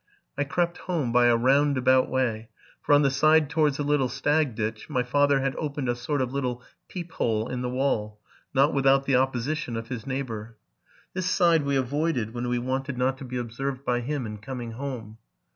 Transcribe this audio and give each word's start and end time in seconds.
I 0.35 0.45
crept 0.45 0.79
home 0.89 1.11
by 1.11 1.27
a 1.27 1.37
roundabout 1.37 2.09
way; 2.09 2.49
for, 2.81 2.93
on 2.93 3.03
the 3.03 3.11
side 3.11 3.51
towards 3.51 3.77
the 3.77 3.83
little 3.83 4.09
Stag 4.09 4.55
ditch, 4.55 4.89
my 4.89 5.03
father 5.03 5.41
had 5.41 5.55
opened 5.57 5.89
a 5.89 5.93
sort 5.95 6.23
of 6.23 6.33
little 6.33 6.63
peep 6.87 7.11
hole 7.11 7.47
in 7.47 7.61
the 7.61 7.69
wall, 7.69 8.19
not 8.51 8.73
without 8.73 9.05
the 9.05 9.17
opposition 9.17 9.77
of 9.77 9.89
his 9.89 10.07
neighbor. 10.07 10.57
'This 11.13 11.29
side 11.29 11.65
we 11.65 11.75
avoided 11.75 12.33
when 12.33 12.47
we 12.47 12.57
wanted 12.57 12.97
not 12.97 13.19
to 13.19 13.25
be 13.25 13.37
observed 13.37 13.85
by 13.85 13.99
him 13.99 14.25
in 14.25 14.39
coming 14.39 14.71
home. 14.71 15.19